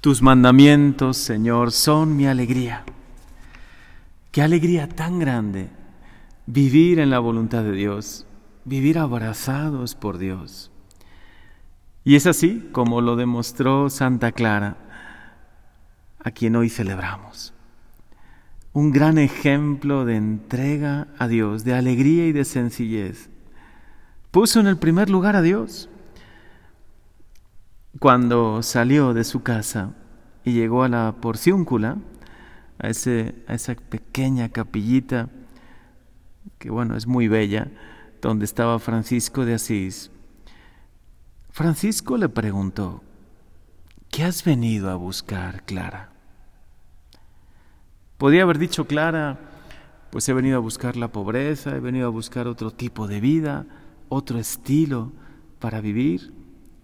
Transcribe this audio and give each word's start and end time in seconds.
Tus 0.00 0.22
mandamientos, 0.22 1.16
Señor, 1.16 1.72
son 1.72 2.16
mi 2.16 2.28
alegría. 2.28 2.84
Qué 4.30 4.42
alegría 4.42 4.88
tan 4.88 5.18
grande 5.18 5.70
vivir 6.46 7.00
en 7.00 7.10
la 7.10 7.18
voluntad 7.18 7.64
de 7.64 7.72
Dios, 7.72 8.24
vivir 8.64 8.96
abrazados 8.96 9.96
por 9.96 10.18
Dios. 10.18 10.70
Y 12.04 12.14
es 12.14 12.28
así 12.28 12.68
como 12.70 13.00
lo 13.00 13.16
demostró 13.16 13.90
Santa 13.90 14.30
Clara, 14.30 14.76
a 16.20 16.30
quien 16.30 16.54
hoy 16.54 16.68
celebramos. 16.68 17.52
Un 18.72 18.92
gran 18.92 19.18
ejemplo 19.18 20.04
de 20.04 20.14
entrega 20.14 21.08
a 21.18 21.26
Dios, 21.26 21.64
de 21.64 21.74
alegría 21.74 22.28
y 22.28 22.32
de 22.32 22.44
sencillez. 22.44 23.30
Puso 24.30 24.60
en 24.60 24.68
el 24.68 24.76
primer 24.76 25.10
lugar 25.10 25.34
a 25.34 25.42
Dios 25.42 25.90
cuando 27.98 28.62
salió 28.62 29.14
de 29.14 29.24
su 29.24 29.42
casa 29.42 29.94
y 30.44 30.52
llegó 30.52 30.84
a 30.84 30.88
la 30.88 31.16
porciúncula, 31.20 31.98
a, 32.78 32.88
ese, 32.88 33.34
a 33.46 33.54
esa 33.54 33.74
pequeña 33.74 34.50
capillita, 34.50 35.28
que 36.58 36.70
bueno, 36.70 36.96
es 36.96 37.06
muy 37.06 37.28
bella, 37.28 37.70
donde 38.20 38.44
estaba 38.44 38.78
Francisco 38.78 39.44
de 39.44 39.54
Asís, 39.54 40.10
Francisco 41.50 42.16
le 42.16 42.28
preguntó, 42.28 43.02
¿qué 44.10 44.24
has 44.24 44.44
venido 44.44 44.90
a 44.90 44.94
buscar, 44.94 45.64
Clara? 45.64 46.12
Podía 48.16 48.42
haber 48.42 48.58
dicho 48.58 48.86
Clara, 48.86 49.40
pues 50.10 50.28
he 50.28 50.32
venido 50.32 50.56
a 50.56 50.60
buscar 50.60 50.96
la 50.96 51.08
pobreza, 51.08 51.74
he 51.74 51.80
venido 51.80 52.06
a 52.06 52.10
buscar 52.10 52.46
otro 52.46 52.70
tipo 52.70 53.08
de 53.08 53.20
vida, 53.20 53.66
otro 54.08 54.38
estilo 54.38 55.12
para 55.58 55.80
vivir 55.80 56.32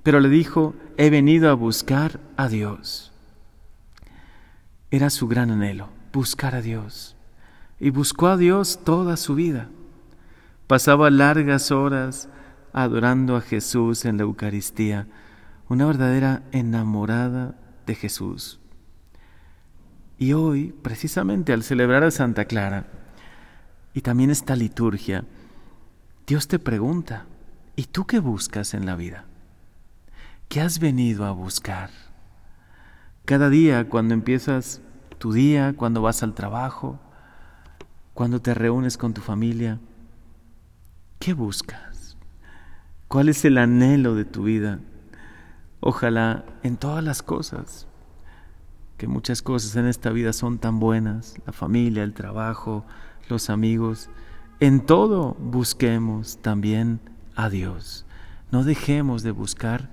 pero 0.05 0.21
le 0.21 0.29
dijo, 0.29 0.75
he 0.99 1.11
venido 1.11 1.51
a 1.51 1.55
buscar 1.55 2.21
a 2.37 2.49
Dios. 2.49 3.11
Era 4.91 5.09
su 5.11 5.27
gran 5.27 5.51
anhelo, 5.51 5.89
buscar 6.13 6.55
a 6.55 6.61
Dios. 6.61 7.17
Y 7.81 7.89
buscó 7.91 8.29
a 8.29 8.37
Dios 8.37 8.81
toda 8.85 9.17
su 9.17 9.35
vida. 9.35 9.71
Pasaba 10.67 11.11
largas 11.11 11.73
horas 11.73 12.29
adorando 12.75 13.35
a 13.35 13.41
Jesús 13.41 14.05
en 14.05 14.19
la 14.19 14.25
Eucaristía, 14.25 15.07
una 15.71 15.87
verdadera 15.87 16.43
enamorada 16.53 17.57
de 17.87 17.95
Jesús. 17.95 18.61
Y 20.19 20.35
hoy, 20.35 20.75
precisamente 20.83 21.55
al 21.55 21.63
celebrar 21.63 22.05
a 22.05 22.11
Santa 22.11 22.45
Clara, 22.45 22.87
y 23.95 24.03
también 24.03 24.31
esta 24.31 24.55
liturgia, 24.55 25.25
Dios 26.27 26.47
te 26.47 26.59
pregunta, 26.59 27.25
¿y 27.75 27.85
tú 27.85 28.05
qué 28.05 28.19
buscas 28.19 28.75
en 28.75 28.85
la 28.85 28.97
vida? 28.97 29.25
¿Qué 30.49 30.61
has 30.61 30.79
venido 30.79 31.25
a 31.25 31.33
buscar? 31.33 31.91
Cada 33.25 33.49
día, 33.49 33.89
cuando 33.89 34.15
empiezas 34.15 34.83
tu 35.19 35.33
día, 35.33 35.75
cuando 35.77 36.03
vas 36.03 36.23
al 36.23 36.35
trabajo, 36.35 37.01
cuando 38.13 38.41
te 38.41 38.55
reúnes 38.55 38.97
con 38.97 39.15
tu 39.15 39.21
familia, 39.21 39.81
¿qué 41.19 41.35
buscas? 41.35 42.17
¿Cuál 43.09 43.29
es 43.29 43.45
el 43.45 43.59
anhelo 43.59 44.15
de 44.15 44.25
tu 44.25 44.45
vida? 44.45 44.81
Ojalá 45.81 46.45
en 46.63 46.77
todas 46.77 47.03
las 47.03 47.23
cosas, 47.23 47.87
que 48.97 49.09
muchas 49.09 49.43
cosas 49.43 49.75
en 49.77 49.87
esta 49.87 50.11
vida 50.11 50.33
son 50.33 50.59
tan 50.59 50.79
buenas, 50.79 51.35
la 51.47 51.53
familia, 51.53 52.05
el 52.05 52.15
trabajo, 52.15 52.85
los 53.29 53.51
amigos, 53.51 54.09
en 54.61 54.87
todo 54.87 55.35
busquemos 55.41 56.39
también 56.43 57.01
a 57.35 57.51
Dios. 57.51 58.07
No 58.53 58.63
dejemos 58.63 59.23
de 59.23 59.33
buscar 59.33 59.91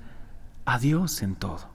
a 0.65 0.79
Dios 0.79 1.21
en 1.21 1.35
todo. 1.35 1.69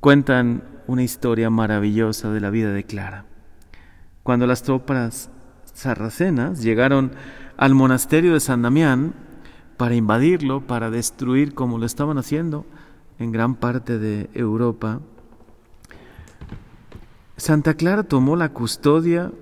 Cuentan 0.00 0.62
una 0.86 1.02
historia 1.02 1.50
maravillosa 1.50 2.30
de 2.30 2.40
la 2.40 2.50
vida 2.50 2.72
de 2.72 2.84
Clara. 2.84 3.24
Cuando 4.22 4.46
las 4.46 4.62
tropas 4.62 5.30
sarracenas 5.72 6.62
llegaron 6.62 7.12
al 7.56 7.74
monasterio 7.74 8.34
de 8.34 8.40
San 8.40 8.62
Damián 8.62 9.14
para 9.76 9.94
invadirlo, 9.94 10.66
para 10.66 10.90
destruir 10.90 11.54
como 11.54 11.78
lo 11.78 11.86
estaban 11.86 12.18
haciendo 12.18 12.66
en 13.18 13.32
gran 13.32 13.54
parte 13.54 13.98
de 13.98 14.30
Europa, 14.34 15.00
Santa 17.36 17.74
Clara 17.74 18.02
tomó 18.02 18.36
la 18.36 18.50
custodia 18.50 19.32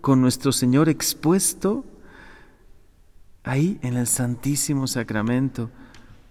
con 0.00 0.20
nuestro 0.20 0.52
Señor 0.52 0.88
expuesto 0.88 1.84
ahí 3.42 3.78
en 3.82 3.96
el 3.96 4.06
Santísimo 4.06 4.86
Sacramento 4.86 5.70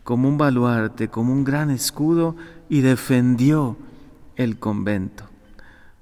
como 0.04 0.28
un 0.28 0.38
baluarte, 0.38 1.08
como 1.08 1.34
un 1.34 1.44
gran 1.44 1.70
escudo, 1.70 2.36
y 2.70 2.82
defendió 2.82 3.78
el 4.36 4.60
convento. 4.60 5.26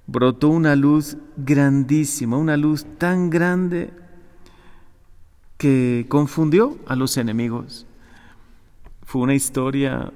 Brotó 0.08 0.50
una 0.50 0.76
luz 0.76 1.18
grandísima, 1.38 2.38
una 2.38 2.58
luz 2.58 2.86
tan 2.98 3.30
grande 3.30 3.94
que 5.58 6.06
confundió 6.10 6.78
a 6.88 6.96
los 6.96 7.18
enemigos. 7.18 7.86
Fue 9.04 9.22
una 9.22 9.36
historia 9.36 10.12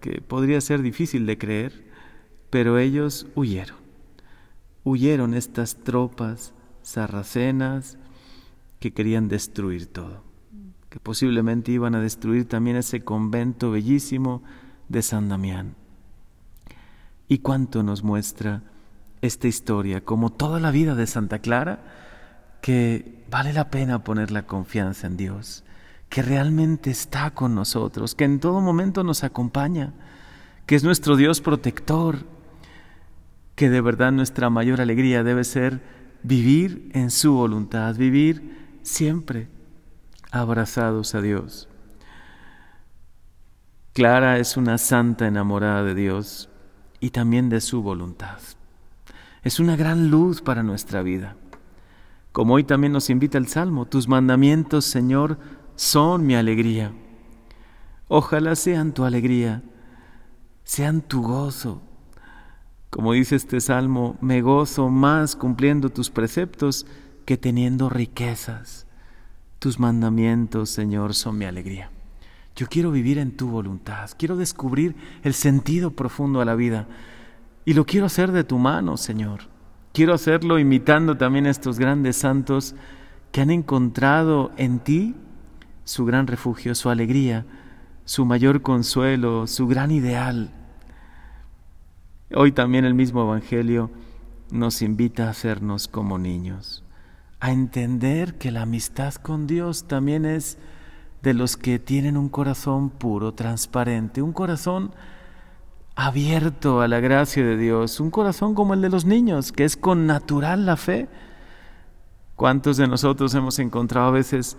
que 0.00 0.22
podría 0.22 0.60
ser 0.60 0.82
difícil 0.82 1.26
de 1.26 1.38
creer, 1.38 1.84
pero 2.50 2.78
ellos 2.78 3.26
huyeron. 3.34 3.76
Huyeron 4.84 5.34
estas 5.34 5.76
tropas 5.76 6.54
sarracenas 6.82 7.98
que 8.80 8.92
querían 8.92 9.28
destruir 9.28 9.86
todo 9.86 10.27
que 10.88 11.00
posiblemente 11.00 11.72
iban 11.72 11.94
a 11.94 12.00
destruir 12.00 12.48
también 12.48 12.76
ese 12.76 13.04
convento 13.04 13.70
bellísimo 13.70 14.42
de 14.88 15.02
San 15.02 15.28
Damián. 15.28 15.74
¿Y 17.28 17.38
cuánto 17.38 17.82
nos 17.82 18.02
muestra 18.02 18.62
esta 19.20 19.48
historia, 19.48 20.04
como 20.04 20.30
toda 20.30 20.60
la 20.60 20.70
vida 20.70 20.94
de 20.94 21.06
Santa 21.06 21.40
Clara, 21.40 21.82
que 22.62 23.24
vale 23.30 23.52
la 23.52 23.70
pena 23.70 24.02
poner 24.02 24.30
la 24.30 24.46
confianza 24.46 25.06
en 25.06 25.16
Dios, 25.16 25.64
que 26.08 26.22
realmente 26.22 26.90
está 26.90 27.32
con 27.32 27.54
nosotros, 27.54 28.14
que 28.14 28.24
en 28.24 28.40
todo 28.40 28.60
momento 28.60 29.04
nos 29.04 29.24
acompaña, 29.24 29.92
que 30.64 30.74
es 30.74 30.84
nuestro 30.84 31.16
Dios 31.16 31.40
protector, 31.40 32.24
que 33.54 33.68
de 33.68 33.80
verdad 33.80 34.12
nuestra 34.12 34.48
mayor 34.48 34.80
alegría 34.80 35.22
debe 35.22 35.44
ser 35.44 35.82
vivir 36.22 36.90
en 36.94 37.10
su 37.10 37.34
voluntad, 37.34 37.94
vivir 37.96 38.78
siempre 38.82 39.48
abrazados 40.30 41.14
a 41.14 41.20
Dios. 41.20 41.68
Clara 43.92 44.38
es 44.38 44.56
una 44.56 44.78
santa 44.78 45.26
enamorada 45.26 45.82
de 45.82 45.94
Dios 45.94 46.48
y 47.00 47.10
también 47.10 47.48
de 47.48 47.60
su 47.60 47.82
voluntad. 47.82 48.38
Es 49.42 49.60
una 49.60 49.76
gran 49.76 50.10
luz 50.10 50.42
para 50.42 50.62
nuestra 50.62 51.02
vida. 51.02 51.36
Como 52.32 52.54
hoy 52.54 52.64
también 52.64 52.92
nos 52.92 53.10
invita 53.10 53.38
el 53.38 53.48
Salmo, 53.48 53.86
tus 53.86 54.06
mandamientos, 54.08 54.84
Señor, 54.84 55.38
son 55.74 56.26
mi 56.26 56.34
alegría. 56.34 56.92
Ojalá 58.08 58.54
sean 58.56 58.92
tu 58.92 59.04
alegría, 59.04 59.62
sean 60.64 61.00
tu 61.02 61.22
gozo. 61.22 61.82
Como 62.90 63.12
dice 63.12 63.36
este 63.36 63.60
Salmo, 63.60 64.16
me 64.20 64.40
gozo 64.40 64.88
más 64.88 65.36
cumpliendo 65.36 65.90
tus 65.90 66.10
preceptos 66.10 66.86
que 67.24 67.36
teniendo 67.36 67.88
riquezas. 67.88 68.87
Tus 69.58 69.80
mandamientos, 69.80 70.70
Señor, 70.70 71.14
son 71.14 71.36
mi 71.36 71.44
alegría. 71.44 71.90
Yo 72.54 72.68
quiero 72.68 72.92
vivir 72.92 73.18
en 73.18 73.36
tu 73.36 73.48
voluntad, 73.48 74.08
quiero 74.16 74.36
descubrir 74.36 74.94
el 75.24 75.34
sentido 75.34 75.90
profundo 75.90 76.40
a 76.40 76.44
la 76.44 76.54
vida 76.54 76.86
y 77.64 77.74
lo 77.74 77.84
quiero 77.84 78.06
hacer 78.06 78.30
de 78.30 78.44
tu 78.44 78.58
mano, 78.58 78.96
Señor. 78.96 79.42
Quiero 79.92 80.14
hacerlo 80.14 80.60
imitando 80.60 81.16
también 81.16 81.46
a 81.46 81.50
estos 81.50 81.78
grandes 81.78 82.16
santos 82.16 82.76
que 83.32 83.40
han 83.40 83.50
encontrado 83.50 84.52
en 84.56 84.78
ti 84.78 85.16
su 85.82 86.04
gran 86.04 86.28
refugio, 86.28 86.76
su 86.76 86.88
alegría, 86.88 87.44
su 88.04 88.24
mayor 88.24 88.62
consuelo, 88.62 89.48
su 89.48 89.66
gran 89.66 89.90
ideal. 89.90 90.52
Hoy 92.32 92.52
también 92.52 92.84
el 92.84 92.94
mismo 92.94 93.22
Evangelio 93.22 93.90
nos 94.52 94.82
invita 94.82 95.26
a 95.26 95.30
hacernos 95.30 95.88
como 95.88 96.16
niños 96.16 96.84
a 97.40 97.52
entender 97.52 98.36
que 98.36 98.50
la 98.50 98.62
amistad 98.62 99.14
con 99.14 99.46
Dios 99.46 99.86
también 99.86 100.24
es 100.24 100.58
de 101.22 101.34
los 101.34 101.56
que 101.56 101.78
tienen 101.78 102.16
un 102.16 102.28
corazón 102.28 102.90
puro, 102.90 103.34
transparente, 103.34 104.22
un 104.22 104.32
corazón 104.32 104.92
abierto 105.94 106.80
a 106.80 106.88
la 106.88 107.00
gracia 107.00 107.44
de 107.44 107.56
Dios, 107.56 108.00
un 108.00 108.10
corazón 108.10 108.54
como 108.54 108.74
el 108.74 108.82
de 108.82 108.88
los 108.88 109.04
niños, 109.04 109.52
que 109.52 109.64
es 109.64 109.76
con 109.76 110.06
natural 110.06 110.64
la 110.64 110.76
fe. 110.76 111.08
¿Cuántos 112.36 112.76
de 112.76 112.86
nosotros 112.86 113.34
hemos 113.34 113.58
encontrado 113.58 114.08
a 114.08 114.12
veces 114.12 114.56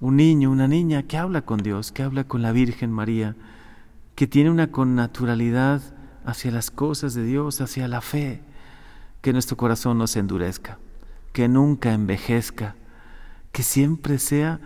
un 0.00 0.16
niño, 0.16 0.50
una 0.50 0.68
niña 0.68 1.04
que 1.04 1.16
habla 1.16 1.42
con 1.42 1.62
Dios, 1.62 1.90
que 1.92 2.02
habla 2.02 2.24
con 2.24 2.42
la 2.42 2.52
Virgen 2.52 2.90
María, 2.90 3.34
que 4.14 4.26
tiene 4.26 4.50
una 4.50 4.70
connaturalidad 4.70 5.80
hacia 6.26 6.50
las 6.50 6.70
cosas 6.70 7.14
de 7.14 7.24
Dios, 7.24 7.60
hacia 7.60 7.88
la 7.88 8.02
fe, 8.02 8.42
que 9.22 9.32
nuestro 9.32 9.56
corazón 9.56 9.96
no 9.96 10.06
se 10.06 10.18
endurezca? 10.18 10.78
Que 11.32 11.48
nunca 11.48 11.92
envejezca, 11.92 12.76
que 13.52 13.62
siempre 13.62 14.18
sea 14.18 14.60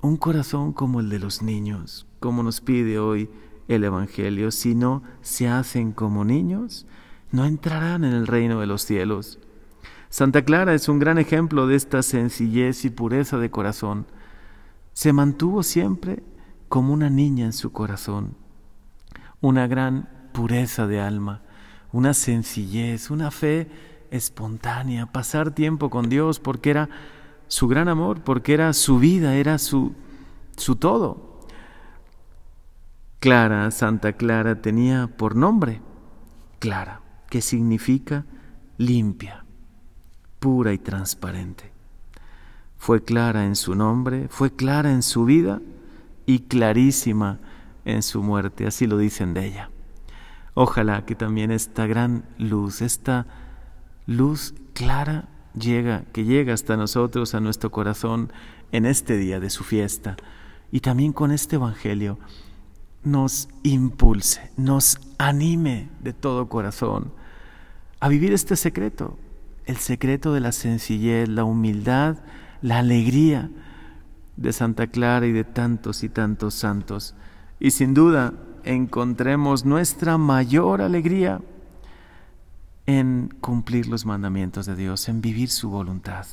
un 0.00 0.16
corazón 0.16 0.72
como 0.72 1.00
el 1.00 1.08
de 1.08 1.18
los 1.18 1.42
niños, 1.42 2.06
como 2.20 2.42
nos 2.42 2.60
pide 2.60 2.98
hoy 2.98 3.30
el 3.68 3.84
Evangelio, 3.84 4.50
si 4.50 4.74
no 4.74 5.02
se 5.22 5.48
hacen 5.48 5.92
como 5.92 6.24
niños, 6.24 6.86
no 7.30 7.46
entrarán 7.46 8.04
en 8.04 8.12
el 8.12 8.26
reino 8.26 8.60
de 8.60 8.66
los 8.66 8.82
cielos. 8.82 9.38
Santa 10.10 10.44
Clara 10.44 10.74
es 10.74 10.88
un 10.88 10.98
gran 10.98 11.18
ejemplo 11.18 11.66
de 11.66 11.74
esta 11.74 12.02
sencillez 12.02 12.84
y 12.84 12.90
pureza 12.90 13.38
de 13.38 13.50
corazón. 13.50 14.06
Se 14.92 15.12
mantuvo 15.12 15.62
siempre 15.62 16.22
como 16.68 16.92
una 16.92 17.10
niña 17.10 17.46
en 17.46 17.52
su 17.52 17.72
corazón, 17.72 18.36
una 19.40 19.66
gran 19.66 20.08
pureza 20.32 20.86
de 20.86 21.00
alma, 21.00 21.42
una 21.92 22.14
sencillez, 22.14 23.10
una 23.10 23.30
fe 23.30 23.68
espontánea, 24.16 25.06
pasar 25.06 25.50
tiempo 25.50 25.90
con 25.90 26.08
Dios 26.08 26.38
porque 26.40 26.70
era 26.70 26.88
su 27.48 27.68
gran 27.68 27.88
amor, 27.88 28.22
porque 28.22 28.54
era 28.54 28.72
su 28.72 28.98
vida, 28.98 29.34
era 29.34 29.58
su, 29.58 29.92
su 30.56 30.76
todo. 30.76 31.40
Clara, 33.20 33.70
Santa 33.70 34.12
Clara, 34.12 34.60
tenía 34.60 35.08
por 35.16 35.34
nombre 35.34 35.80
Clara, 36.58 37.00
que 37.28 37.40
significa 37.42 38.24
limpia, 38.78 39.44
pura 40.38 40.72
y 40.72 40.78
transparente. 40.78 41.72
Fue 42.78 43.02
clara 43.02 43.46
en 43.46 43.56
su 43.56 43.74
nombre, 43.74 44.28
fue 44.28 44.54
clara 44.54 44.92
en 44.92 45.02
su 45.02 45.24
vida 45.24 45.60
y 46.26 46.40
clarísima 46.40 47.38
en 47.84 48.02
su 48.02 48.22
muerte, 48.22 48.66
así 48.66 48.86
lo 48.86 48.98
dicen 48.98 49.34
de 49.34 49.46
ella. 49.46 49.70
Ojalá 50.54 51.04
que 51.04 51.14
también 51.14 51.50
esta 51.50 51.86
gran 51.86 52.24
luz, 52.38 52.82
esta 52.82 53.26
luz 54.06 54.54
clara 54.72 55.28
llega, 55.58 56.04
que 56.12 56.24
llega 56.24 56.54
hasta 56.54 56.76
nosotros, 56.76 57.34
a 57.34 57.40
nuestro 57.40 57.70
corazón, 57.70 58.32
en 58.72 58.86
este 58.86 59.16
día 59.16 59.40
de 59.40 59.50
su 59.50 59.64
fiesta, 59.64 60.16
y 60.72 60.80
también 60.80 61.12
con 61.12 61.30
este 61.30 61.56
Evangelio, 61.56 62.18
nos 63.04 63.48
impulse, 63.62 64.50
nos 64.56 64.98
anime 65.18 65.88
de 66.00 66.12
todo 66.12 66.48
corazón 66.48 67.12
a 68.04 68.08
vivir 68.08 68.32
este 68.32 68.56
secreto, 68.56 69.16
el 69.64 69.76
secreto 69.76 70.34
de 70.34 70.40
la 70.40 70.52
sencillez, 70.52 71.28
la 71.28 71.44
humildad, 71.44 72.18
la 72.60 72.80
alegría 72.80 73.50
de 74.36 74.52
Santa 74.52 74.88
Clara 74.88 75.26
y 75.26 75.32
de 75.32 75.44
tantos 75.44 76.02
y 76.04 76.08
tantos 76.10 76.52
santos. 76.52 77.14
Y 77.60 77.70
sin 77.70 77.94
duda 77.94 78.34
encontremos 78.64 79.64
nuestra 79.64 80.18
mayor 80.18 80.82
alegría 80.82 81.40
en 82.86 83.34
cumplir 83.40 83.88
los 83.88 84.04
mandamientos 84.04 84.66
de 84.66 84.76
Dios, 84.76 85.08
en 85.08 85.20
vivir 85.20 85.48
su 85.48 85.70
voluntad, 85.70 86.26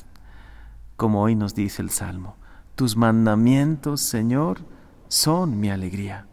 como 0.96 1.22
hoy 1.22 1.34
nos 1.34 1.54
dice 1.54 1.82
el 1.82 1.90
Salmo. 1.90 2.36
Tus 2.74 2.96
mandamientos, 2.96 4.00
Señor, 4.00 4.60
son 5.08 5.60
mi 5.60 5.70
alegría, 5.70 6.26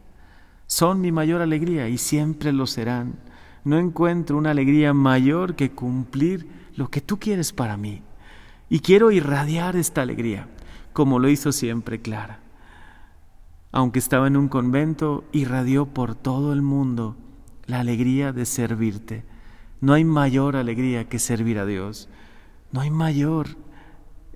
son 0.67 1.01
mi 1.01 1.11
mayor 1.11 1.41
alegría 1.41 1.87
y 1.89 1.97
siempre 1.97 2.51
lo 2.51 2.67
serán. 2.67 3.19
No 3.63 3.77
encuentro 3.77 4.37
una 4.37 4.51
alegría 4.51 4.93
mayor 4.93 5.55
que 5.55 5.71
cumplir 5.71 6.47
lo 6.75 6.89
que 6.89 7.01
tú 7.01 7.19
quieres 7.19 7.51
para 7.53 7.77
mí. 7.77 8.01
Y 8.69 8.79
quiero 8.79 9.11
irradiar 9.11 9.75
esta 9.75 10.01
alegría, 10.01 10.47
como 10.93 11.19
lo 11.19 11.29
hizo 11.29 11.51
siempre 11.51 12.01
Clara. 12.01 12.39
Aunque 13.71 13.99
estaba 13.99 14.27
en 14.27 14.37
un 14.37 14.47
convento, 14.47 15.23
irradió 15.31 15.85
por 15.87 16.15
todo 16.15 16.53
el 16.53 16.61
mundo 16.61 17.15
la 17.65 17.79
alegría 17.81 18.31
de 18.31 18.45
servirte 18.45 19.23
no 19.81 19.93
hay 19.93 20.03
mayor 20.03 20.55
alegría 20.55 21.07
que 21.07 21.19
servir 21.19 21.59
a 21.59 21.65
Dios. 21.65 22.09
No 22.71 22.81
hay 22.81 22.89
mayor 22.89 23.47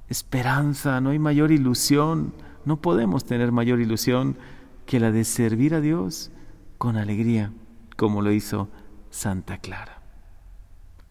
esperanza, 0.08 1.02
no 1.02 1.10
hay 1.10 1.20
mayor 1.20 1.52
ilusión. 1.52 2.34
No 2.66 2.78
podemos 2.78 3.26
tener 3.26 3.52
mayor 3.52 3.82
ilusión 3.82 4.38
que 4.86 5.00
la 5.00 5.12
de 5.12 5.24
servir 5.24 5.76
a 5.76 5.82
Dios 5.82 6.32
con 6.78 6.98
alegría, 6.98 7.52
como 7.98 8.22
lo 8.22 8.32
hizo 8.32 8.70
Santa 9.10 9.58
Clara. 9.58 10.02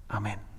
Amén. 0.08 0.51